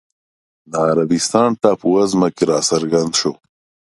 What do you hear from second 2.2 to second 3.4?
کې راڅرګند شو